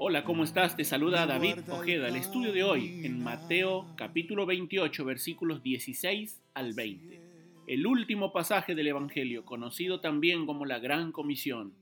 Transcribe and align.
Hola, 0.00 0.22
¿cómo 0.22 0.44
estás? 0.44 0.76
Te 0.76 0.84
saluda 0.84 1.26
David 1.26 1.68
Ojeda. 1.68 2.06
El 2.06 2.14
estudio 2.14 2.52
de 2.52 2.62
hoy 2.62 3.04
en 3.04 3.20
Mateo 3.20 3.84
capítulo 3.96 4.46
28 4.46 5.04
versículos 5.04 5.60
16 5.64 6.40
al 6.54 6.72
20. 6.72 7.20
El 7.66 7.84
último 7.84 8.32
pasaje 8.32 8.76
del 8.76 8.86
Evangelio, 8.86 9.44
conocido 9.44 10.00
también 10.00 10.46
como 10.46 10.66
la 10.66 10.78
Gran 10.78 11.10
Comisión. 11.10 11.74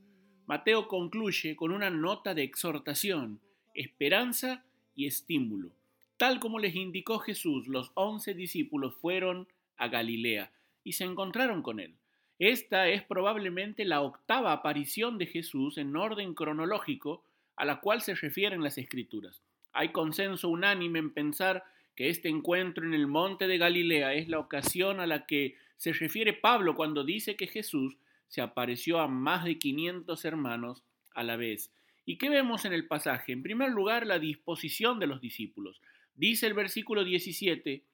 Mateo 0.47 0.88
concluye 0.88 1.57
con 1.57 1.73
una 1.73 1.91
nota 1.91 2.33
de 2.33 2.43
exhortación, 2.43 3.38
esperanza 3.74 4.65
y 4.95 5.05
estímulo. 5.05 5.73
Tal 6.16 6.41
como 6.41 6.59
les 6.59 6.74
indicó 6.74 7.19
Jesús, 7.19 7.69
los 7.69 7.93
once 7.93 8.33
discípulos 8.33 8.95
fueron 8.95 9.46
a 9.77 9.88
Galilea 9.88 10.52
y 10.85 10.93
se 10.93 11.05
encontraron 11.05 11.60
con 11.60 11.80
él. 11.80 11.96
Esta 12.38 12.88
es 12.88 13.02
probablemente 13.02 13.85
la 13.85 14.01
octava 14.01 14.52
aparición 14.52 15.19
de 15.19 15.26
Jesús 15.26 15.76
en 15.76 15.95
orden 15.95 16.32
cronológico 16.32 17.26
a 17.57 17.65
la 17.65 17.80
cual 17.80 18.02
se 18.02 18.15
refieren 18.15 18.62
las 18.62 18.79
escrituras. 18.79 19.43
Hay 19.73 19.90
consenso 19.90 20.49
unánime 20.49 20.99
en 20.99 21.12
pensar 21.12 21.65
que 21.95 22.10
este 22.10 22.29
encuentro 22.29 22.87
en 22.87 22.95
el 22.95 23.07
monte 23.07 23.46
de 23.48 23.59
Galilea 23.59 24.15
es 24.15 24.29
la 24.29 24.38
ocasión 24.38 25.01
a 25.01 25.07
la 25.07 25.26
que 25.26 25.57
se 25.76 25.93
refiere 25.93 26.32
Pablo 26.32 26.74
cuando 26.74 27.04
dice 27.04 27.37
que 27.37 27.46
Jesús 27.46 27.96
se 28.29 28.40
apareció 28.40 29.01
a 29.01 29.09
más 29.09 29.45
de 29.45 29.59
500 29.59 30.24
hermanos 30.24 30.82
a 31.15 31.23
la 31.23 31.37
vez. 31.37 31.73
¿Y 32.04 32.18
qué 32.18 32.29
vemos 32.29 32.65
en 32.65 32.73
el 32.73 32.87
pasaje? 32.87 33.32
En 33.32 33.43
primer 33.43 33.70
lugar, 33.70 34.07
la 34.07 34.18
disposición 34.18 34.98
de 35.01 35.07
los 35.07 35.20
discípulos. 35.20 35.80
Dice 36.15 36.46
el 36.46 36.54
versículo 36.54 37.04
17, 37.04 37.85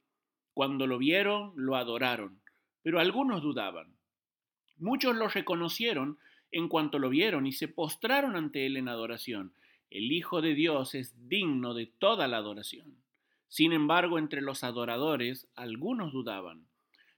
cuando 0.54 0.86
lo 0.86 0.98
vieron, 0.98 1.52
lo 1.56 1.76
adoraron, 1.76 2.40
pero 2.82 3.00
algunos 3.00 3.42
dudaban. 3.42 3.96
Muchos 4.76 5.16
lo 5.16 5.28
reconocieron 5.28 6.18
en 6.52 6.68
cuanto 6.68 6.98
lo 6.98 7.08
vieron 7.08 7.46
y 7.46 7.52
se 7.52 7.66
postraron 7.66 8.36
ante 8.36 8.66
él 8.66 8.76
en 8.76 8.88
adoración. 8.88 9.52
El 9.90 10.12
Hijo 10.12 10.40
de 10.40 10.54
Dios 10.54 10.94
es 10.94 11.28
digno 11.28 11.74
de 11.74 11.86
toda 11.86 12.28
la 12.28 12.36
adoración. 12.36 12.96
Sin 13.48 13.72
embargo, 13.72 14.18
entre 14.18 14.40
los 14.40 14.62
adoradores 14.64 15.48
algunos 15.54 16.12
dudaban. 16.12 16.66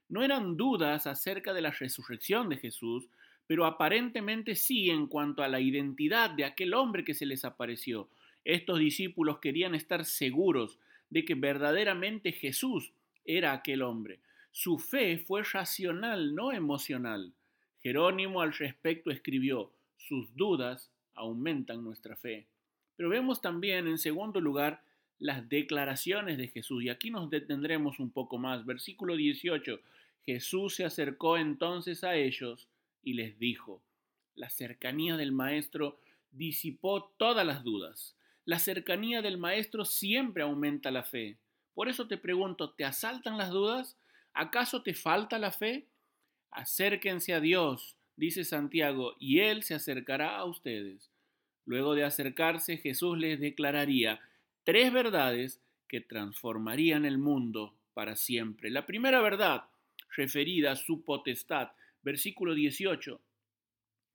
No 0.09 0.23
eran 0.23 0.57
dudas 0.57 1.07
acerca 1.07 1.53
de 1.53 1.61
la 1.61 1.71
resurrección 1.71 2.49
de 2.49 2.57
Jesús, 2.57 3.07
pero 3.47 3.65
aparentemente 3.65 4.55
sí 4.55 4.89
en 4.89 5.07
cuanto 5.07 5.43
a 5.43 5.47
la 5.47 5.59
identidad 5.59 6.31
de 6.31 6.45
aquel 6.45 6.73
hombre 6.73 7.03
que 7.03 7.13
se 7.13 7.25
les 7.25 7.45
apareció. 7.45 8.09
Estos 8.43 8.79
discípulos 8.79 9.39
querían 9.39 9.75
estar 9.75 10.05
seguros 10.05 10.79
de 11.09 11.25
que 11.25 11.35
verdaderamente 11.35 12.31
Jesús 12.31 12.91
era 13.23 13.53
aquel 13.53 13.81
hombre. 13.81 14.19
Su 14.51 14.77
fe 14.77 15.17
fue 15.17 15.43
racional, 15.43 16.35
no 16.35 16.51
emocional. 16.51 17.33
Jerónimo 17.85 18.41
al 18.41 18.51
respecto 18.51 19.11
escribió, 19.11 19.71
sus 19.95 20.35
dudas 20.35 20.89
aumentan 21.13 21.83
nuestra 21.83 22.15
fe. 22.15 22.47
Pero 22.95 23.09
vemos 23.09 23.41
también, 23.41 23.85
en 23.85 23.99
segundo 23.99 24.41
lugar, 24.41 24.81
las 25.19 25.47
declaraciones 25.49 26.39
de 26.39 26.47
Jesús. 26.47 26.83
Y 26.83 26.89
aquí 26.89 27.11
nos 27.11 27.29
detendremos 27.29 27.99
un 27.99 28.09
poco 28.09 28.39
más. 28.39 28.65
Versículo 28.65 29.15
18. 29.15 29.79
Jesús 30.25 30.73
se 30.73 30.83
acercó 30.83 31.37
entonces 31.37 32.03
a 32.03 32.15
ellos 32.15 32.67
y 33.03 33.13
les 33.13 33.37
dijo, 33.37 33.83
la 34.33 34.49
cercanía 34.49 35.15
del 35.15 35.31
Maestro 35.31 35.99
disipó 36.31 37.13
todas 37.17 37.45
las 37.45 37.63
dudas. 37.63 38.15
La 38.45 38.57
cercanía 38.57 39.21
del 39.21 39.37
Maestro 39.37 39.85
siempre 39.85 40.41
aumenta 40.41 40.89
la 40.89 41.03
fe. 41.03 41.37
Por 41.75 41.87
eso 41.87 42.07
te 42.07 42.17
pregunto, 42.17 42.71
¿te 42.71 42.83
asaltan 42.83 43.37
las 43.37 43.51
dudas? 43.51 43.95
¿Acaso 44.33 44.81
te 44.81 44.95
falta 44.95 45.37
la 45.37 45.51
fe? 45.51 45.85
Acérquense 46.55 47.33
a 47.33 47.41
Dios, 47.41 47.97
dice 48.15 48.45
Santiago, 48.45 49.17
y 49.19 49.39
Él 49.39 49.63
se 49.63 49.73
acercará 49.73 50.37
a 50.37 50.45
ustedes. 50.45 51.11
Luego 51.65 51.95
de 51.95 52.05
acercarse, 52.05 52.77
Jesús 52.77 53.17
les 53.17 53.41
declararía 53.41 54.21
tres 54.63 54.93
verdades 54.93 55.61
que 55.89 55.99
transformarían 55.99 57.03
el 57.03 57.17
mundo 57.17 57.75
para 57.93 58.15
siempre. 58.15 58.69
La 58.69 58.85
primera 58.85 59.19
verdad, 59.19 59.65
referida 60.15 60.71
a 60.71 60.75
su 60.77 61.03
potestad, 61.03 61.71
versículo 62.03 62.53
18. 62.53 63.19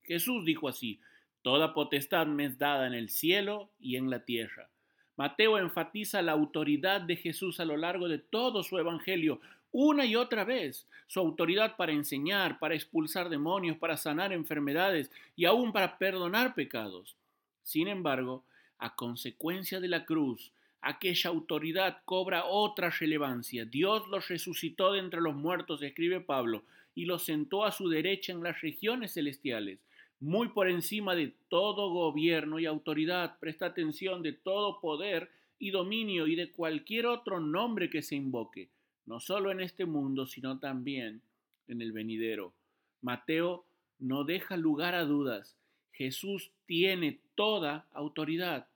Jesús 0.05 0.45
dijo 0.47 0.67
así, 0.67 0.99
Toda 1.43 1.75
potestad 1.75 2.27
me 2.27 2.47
es 2.47 2.59
dada 2.59 2.87
en 2.87 2.95
el 2.95 3.11
cielo 3.11 3.71
y 3.79 3.97
en 3.97 4.09
la 4.09 4.25
tierra. 4.25 4.71
Mateo 5.17 5.59
enfatiza 5.59 6.23
la 6.23 6.33
autoridad 6.33 7.03
de 7.03 7.17
Jesús 7.17 7.61
a 7.61 7.67
lo 7.67 7.77
largo 7.77 8.09
de 8.09 8.19
todo 8.19 8.62
su 8.62 8.79
evangelio, 8.79 9.43
una 9.72 10.04
y 10.04 10.16
otra 10.16 10.44
vez 10.44 10.86
su 11.06 11.20
autoridad 11.20 11.76
para 11.76 11.92
enseñar, 11.92 12.58
para 12.58 12.75
expulsar 12.75 13.28
demonios, 13.28 13.76
para 13.78 13.97
sanar 13.97 14.32
enfermedades 14.32 15.10
y 15.36 15.44
aún 15.44 15.72
para 15.72 15.98
perdonar 15.98 16.54
pecados. 16.54 17.16
Sin 17.62 17.88
embargo, 17.88 18.44
a 18.78 18.94
consecuencia 18.97 19.81
de 19.81 19.88
la 19.88 20.04
cruz, 20.04 20.53
aquella 20.81 21.31
autoridad 21.31 21.98
cobra 22.04 22.47
otra 22.47 22.91
relevancia. 22.91 23.64
Dios 23.64 24.08
los 24.08 24.28
resucitó 24.28 24.92
de 24.92 25.00
entre 25.00 25.20
los 25.20 25.34
muertos, 25.34 25.82
escribe 25.82 26.20
Pablo, 26.20 26.64
y 26.94 27.04
los 27.04 27.25
sentó 27.25 27.64
a 27.64 27.70
su 27.70 27.88
derecha 27.88 28.32
en 28.32 28.42
las 28.42 28.60
regiones 28.60 29.14
celestiales, 29.14 29.78
muy 30.19 30.48
por 30.48 30.69
encima 30.69 31.14
de 31.14 31.32
todo 31.48 31.91
gobierno 31.91 32.58
y 32.58 32.66
autoridad. 32.66 33.38
Presta 33.38 33.66
atención 33.66 34.22
de 34.22 34.32
todo 34.32 34.81
poder 34.81 35.31
y 35.58 35.70
dominio 35.70 36.26
y 36.26 36.34
de 36.34 36.50
cualquier 36.50 37.06
otro 37.06 37.38
nombre 37.38 37.88
que 37.88 38.02
se 38.02 38.16
invoque 38.16 38.69
no 39.10 39.19
solo 39.19 39.50
en 39.50 39.60
este 39.60 39.87
mundo, 39.87 40.25
sino 40.25 40.60
también 40.60 41.21
en 41.66 41.82
el 41.82 41.91
venidero. 41.91 42.54
Mateo 43.03 43.66
no 43.98 44.22
deja 44.22 44.56
lugar 44.56 44.94
a 44.94 45.04
dudas. 45.04 45.56
Jesús 45.91 46.53
tiene 46.65 47.19
toda 47.34 47.88
autoridad. 47.91 48.69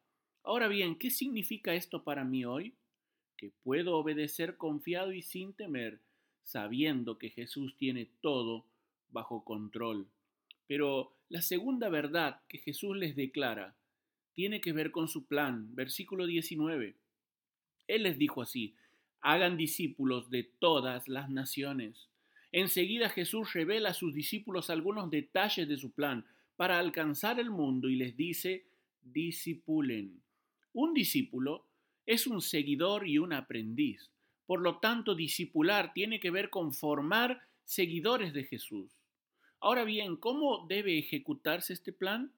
Ahora 0.42 0.66
bien, 0.66 0.96
¿qué 0.96 1.10
significa 1.10 1.74
esto 1.74 2.02
para 2.02 2.24
mí 2.24 2.44
hoy? 2.44 2.74
Que 3.36 3.52
puedo 3.62 3.96
obedecer 3.96 4.56
confiado 4.56 5.12
y 5.12 5.22
sin 5.22 5.52
temer, 5.52 6.00
sabiendo 6.42 7.16
que 7.16 7.30
Jesús 7.30 7.76
tiene 7.76 8.08
todo 8.20 8.64
bajo 9.10 9.44
control. 9.44 10.08
Pero 10.66 11.12
la 11.28 11.42
segunda 11.42 11.88
verdad 11.88 12.40
que 12.48 12.58
Jesús 12.58 12.96
les 12.96 13.14
declara 13.14 13.76
tiene 14.32 14.60
que 14.60 14.72
ver 14.72 14.90
con 14.90 15.06
su 15.06 15.26
plan. 15.26 15.72
Versículo 15.76 16.26
19. 16.26 16.96
Él 17.86 18.02
les 18.02 18.18
dijo 18.18 18.42
así, 18.42 18.74
hagan 19.24 19.56
discípulos 19.56 20.28
de 20.28 20.42
todas 20.42 21.08
las 21.08 21.30
naciones. 21.30 22.10
Enseguida 22.52 23.08
Jesús 23.08 23.54
revela 23.54 23.88
a 23.90 23.94
sus 23.94 24.12
discípulos 24.12 24.68
algunos 24.68 25.10
detalles 25.10 25.66
de 25.66 25.78
su 25.78 25.92
plan 25.92 26.26
para 26.56 26.78
alcanzar 26.78 27.40
el 27.40 27.50
mundo 27.50 27.88
y 27.88 27.96
les 27.96 28.14
dice, 28.18 28.66
disipulen. 29.02 30.22
Un 30.74 30.92
discípulo 30.92 31.64
es 32.04 32.26
un 32.26 32.42
seguidor 32.42 33.08
y 33.08 33.16
un 33.16 33.32
aprendiz. 33.32 34.10
Por 34.44 34.60
lo 34.60 34.78
tanto, 34.78 35.14
discipular 35.14 35.94
tiene 35.94 36.20
que 36.20 36.30
ver 36.30 36.50
con 36.50 36.74
formar 36.74 37.40
seguidores 37.64 38.34
de 38.34 38.44
Jesús. 38.44 38.92
Ahora 39.58 39.84
bien, 39.84 40.16
¿cómo 40.16 40.66
debe 40.68 40.98
ejecutarse 40.98 41.72
este 41.72 41.94
plan? 41.94 42.30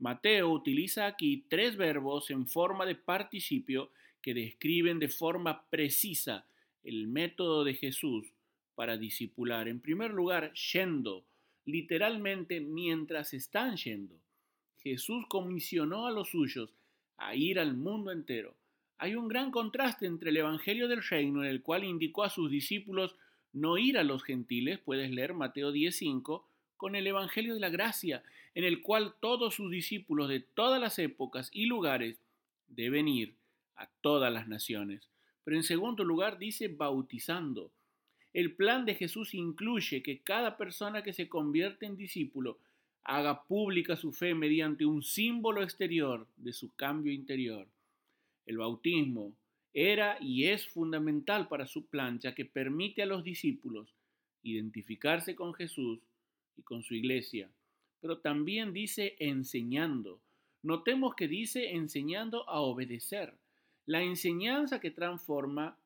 Mateo 0.00 0.48
utiliza 0.48 1.06
aquí 1.06 1.44
tres 1.48 1.76
verbos 1.76 2.30
en 2.30 2.48
forma 2.48 2.86
de 2.86 2.94
participio 2.94 3.90
que 4.22 4.32
describen 4.32 4.98
de 4.98 5.08
forma 5.08 5.64
precisa 5.68 6.46
el 6.82 7.06
método 7.06 7.64
de 7.64 7.74
Jesús 7.74 8.32
para 8.74 8.96
discipular. 8.96 9.68
En 9.68 9.78
primer 9.78 10.12
lugar, 10.12 10.54
yendo, 10.54 11.24
literalmente 11.66 12.60
mientras 12.60 13.34
están 13.34 13.76
yendo. 13.76 14.16
Jesús 14.82 15.26
comisionó 15.28 16.06
a 16.06 16.10
los 16.10 16.30
suyos 16.30 16.72
a 17.18 17.34
ir 17.34 17.58
al 17.60 17.76
mundo 17.76 18.10
entero. 18.10 18.54
Hay 18.96 19.14
un 19.14 19.28
gran 19.28 19.50
contraste 19.50 20.06
entre 20.06 20.30
el 20.30 20.38
Evangelio 20.38 20.88
del 20.88 21.02
Reino, 21.02 21.44
en 21.44 21.50
el 21.50 21.62
cual 21.62 21.84
indicó 21.84 22.24
a 22.24 22.30
sus 22.30 22.50
discípulos 22.50 23.16
no 23.52 23.76
ir 23.76 23.98
a 23.98 24.04
los 24.04 24.22
gentiles, 24.22 24.78
puedes 24.78 25.10
leer 25.10 25.34
Mateo 25.34 25.72
10.5, 25.72 26.42
con 26.80 26.96
el 26.96 27.06
Evangelio 27.06 27.52
de 27.52 27.60
la 27.60 27.68
Gracia, 27.68 28.22
en 28.54 28.64
el 28.64 28.80
cual 28.80 29.12
todos 29.20 29.54
sus 29.54 29.70
discípulos 29.70 30.30
de 30.30 30.40
todas 30.40 30.80
las 30.80 30.98
épocas 30.98 31.50
y 31.52 31.66
lugares 31.66 32.22
deben 32.68 33.06
ir 33.06 33.34
a 33.76 33.86
todas 34.00 34.32
las 34.32 34.48
naciones. 34.48 35.06
Pero 35.44 35.58
en 35.58 35.62
segundo 35.62 36.04
lugar 36.04 36.38
dice 36.38 36.68
bautizando. 36.68 37.70
El 38.32 38.54
plan 38.54 38.86
de 38.86 38.94
Jesús 38.94 39.34
incluye 39.34 40.02
que 40.02 40.20
cada 40.20 40.56
persona 40.56 41.02
que 41.02 41.12
se 41.12 41.28
convierte 41.28 41.84
en 41.84 41.98
discípulo 41.98 42.56
haga 43.04 43.42
pública 43.42 43.94
su 43.94 44.10
fe 44.10 44.34
mediante 44.34 44.86
un 44.86 45.02
símbolo 45.02 45.62
exterior 45.62 46.26
de 46.38 46.54
su 46.54 46.74
cambio 46.76 47.12
interior. 47.12 47.68
El 48.46 48.56
bautismo 48.56 49.34
era 49.74 50.16
y 50.18 50.46
es 50.46 50.66
fundamental 50.66 51.46
para 51.46 51.66
su 51.66 51.84
plan, 51.84 52.18
ya 52.20 52.34
que 52.34 52.46
permite 52.46 53.02
a 53.02 53.06
los 53.06 53.22
discípulos 53.22 53.92
identificarse 54.42 55.34
con 55.34 55.52
Jesús 55.52 56.00
con 56.62 56.82
su 56.82 56.94
iglesia, 56.94 57.50
pero 58.00 58.18
también 58.18 58.72
dice 58.72 59.16
enseñando. 59.18 60.20
Notemos 60.62 61.14
que 61.14 61.28
dice 61.28 61.72
enseñando 61.72 62.48
a 62.48 62.60
obedecer. 62.60 63.34
La 63.86 64.02
enseñanza 64.02 64.80
que 64.80 64.90
transforma 64.90 65.78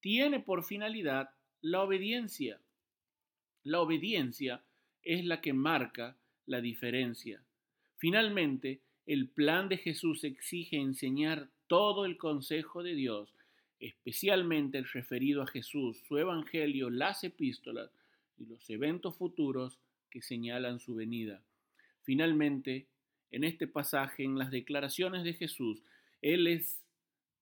tiene 0.00 0.40
por 0.40 0.64
finalidad 0.64 1.30
la 1.60 1.82
obediencia. 1.82 2.60
La 3.64 3.80
obediencia 3.80 4.62
es 5.02 5.24
la 5.24 5.40
que 5.40 5.52
marca 5.52 6.16
la 6.46 6.60
diferencia. 6.60 7.42
Finalmente, 7.96 8.80
el 9.06 9.28
plan 9.28 9.68
de 9.68 9.76
Jesús 9.76 10.24
exige 10.24 10.76
enseñar 10.76 11.50
todo 11.66 12.04
el 12.04 12.16
consejo 12.16 12.82
de 12.82 12.94
Dios, 12.94 13.34
especialmente 13.78 14.78
el 14.78 14.88
referido 14.88 15.42
a 15.42 15.46
Jesús, 15.46 15.98
su 16.06 16.16
evangelio, 16.18 16.90
las 16.90 17.24
epístolas 17.24 17.90
y 18.38 18.46
los 18.46 18.68
eventos 18.70 19.16
futuros 19.16 19.78
que 20.10 20.22
señalan 20.22 20.80
su 20.80 20.94
venida. 20.94 21.42
Finalmente, 22.02 22.86
en 23.30 23.44
este 23.44 23.66
pasaje, 23.66 24.24
en 24.24 24.38
las 24.38 24.50
declaraciones 24.50 25.24
de 25.24 25.34
Jesús, 25.34 25.82
Él 26.20 26.44
les 26.44 26.82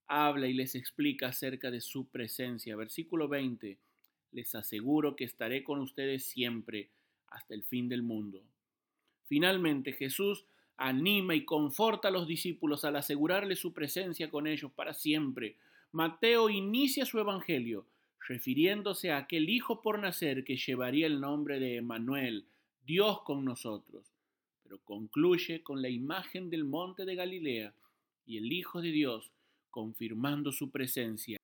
habla 0.06 0.46
y 0.46 0.54
les 0.54 0.74
explica 0.74 1.28
acerca 1.28 1.70
de 1.70 1.80
su 1.80 2.08
presencia. 2.08 2.76
Versículo 2.76 3.28
20, 3.28 3.78
les 4.32 4.54
aseguro 4.54 5.16
que 5.16 5.24
estaré 5.24 5.64
con 5.64 5.80
ustedes 5.80 6.24
siempre 6.24 6.90
hasta 7.28 7.54
el 7.54 7.64
fin 7.64 7.88
del 7.88 8.02
mundo. 8.02 8.42
Finalmente, 9.26 9.92
Jesús 9.92 10.44
anima 10.76 11.34
y 11.34 11.44
conforta 11.44 12.08
a 12.08 12.10
los 12.10 12.26
discípulos 12.26 12.84
al 12.84 12.96
asegurarles 12.96 13.58
su 13.58 13.72
presencia 13.72 14.30
con 14.30 14.46
ellos 14.46 14.70
para 14.72 14.94
siempre. 14.94 15.56
Mateo 15.92 16.48
inicia 16.48 17.04
su 17.04 17.18
evangelio 17.18 17.86
refiriéndose 18.28 19.10
a 19.10 19.18
aquel 19.18 19.48
hijo 19.48 19.80
por 19.80 19.98
nacer 19.98 20.44
que 20.44 20.56
llevaría 20.56 21.06
el 21.06 21.20
nombre 21.20 21.58
de 21.58 21.76
Emanuel, 21.76 22.44
Dios 22.88 23.20
con 23.20 23.44
nosotros, 23.44 24.02
pero 24.62 24.78
concluye 24.78 25.62
con 25.62 25.82
la 25.82 25.90
imagen 25.90 26.48
del 26.48 26.64
monte 26.64 27.04
de 27.04 27.16
Galilea 27.16 27.74
y 28.24 28.38
el 28.38 28.50
Hijo 28.50 28.80
de 28.80 28.90
Dios 28.90 29.30
confirmando 29.68 30.52
su 30.52 30.70
presencia 30.70 31.36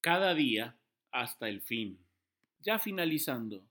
cada 0.00 0.32
día 0.32 0.76
hasta 1.10 1.48
el 1.48 1.60
fin. 1.60 1.98
Ya 2.60 2.78
finalizando, 2.78 3.64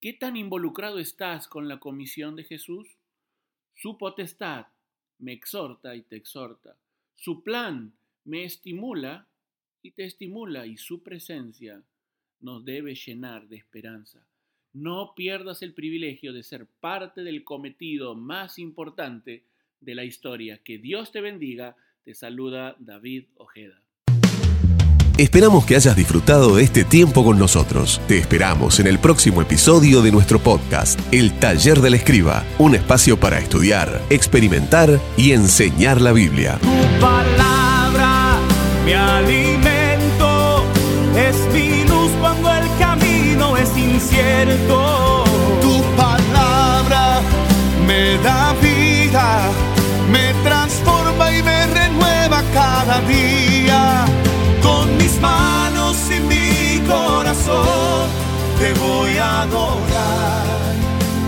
¿qué 0.00 0.14
tan 0.14 0.38
involucrado 0.38 0.98
estás 0.98 1.46
con 1.46 1.68
la 1.68 1.78
comisión 1.78 2.36
de 2.36 2.44
Jesús? 2.44 2.88
Su 3.74 3.98
potestad 3.98 4.68
me 5.18 5.34
exhorta 5.34 5.94
y 5.94 6.00
te 6.00 6.16
exhorta. 6.16 6.74
Su 7.16 7.42
plan 7.42 7.92
me 8.24 8.44
estimula 8.44 9.28
y 9.82 9.90
te 9.90 10.06
estimula 10.06 10.64
y 10.64 10.78
su 10.78 11.02
presencia 11.02 11.82
nos 12.40 12.64
debe 12.64 12.94
llenar 12.94 13.46
de 13.46 13.56
esperanza. 13.56 14.26
No 14.80 15.12
pierdas 15.16 15.62
el 15.62 15.74
privilegio 15.74 16.32
de 16.32 16.44
ser 16.44 16.66
parte 16.78 17.24
del 17.24 17.42
cometido 17.42 18.14
más 18.14 18.60
importante 18.60 19.42
de 19.80 19.94
la 19.96 20.04
historia. 20.04 20.60
Que 20.62 20.78
Dios 20.78 21.10
te 21.10 21.20
bendiga. 21.20 21.74
Te 22.04 22.14
saluda 22.14 22.76
David 22.78 23.24
Ojeda. 23.38 23.82
Esperamos 25.16 25.66
que 25.66 25.74
hayas 25.74 25.96
disfrutado 25.96 26.54
de 26.54 26.62
este 26.62 26.84
tiempo 26.84 27.24
con 27.24 27.40
nosotros. 27.40 28.00
Te 28.06 28.18
esperamos 28.18 28.78
en 28.78 28.86
el 28.86 29.00
próximo 29.00 29.42
episodio 29.42 30.00
de 30.00 30.12
nuestro 30.12 30.38
podcast, 30.38 31.00
El 31.12 31.36
Taller 31.40 31.80
del 31.80 31.94
Escriba, 31.94 32.44
un 32.60 32.76
espacio 32.76 33.18
para 33.18 33.40
estudiar, 33.40 34.00
experimentar 34.10 35.00
y 35.16 35.32
enseñar 35.32 36.00
la 36.00 36.12
Biblia. 36.12 36.56
Tu 36.60 37.00
palabra 37.00 38.38
me 38.84 38.94
alimento, 38.94 40.62
es 41.16 41.52
mi 41.52 41.82
luz 41.82 42.12
cuando 42.20 42.47
incierto. 43.98 45.24
Tu 45.60 45.74
palabra 45.96 47.20
me 47.86 48.16
da 48.18 48.54
vida, 48.62 49.26
me 50.14 50.26
transforma 50.46 51.32
y 51.32 51.42
me 51.42 51.66
renueva 51.66 52.42
cada 52.54 53.00
día. 53.00 54.04
Con 54.62 54.96
mis 54.98 55.20
manos 55.20 55.96
y 56.16 56.20
mi 56.32 56.80
corazón 56.86 58.06
te 58.60 58.72
voy 58.74 59.16
a 59.18 59.42
adorar 59.42 60.44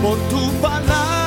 por 0.01 0.17
tu 0.29 0.51
palabra 0.61 1.20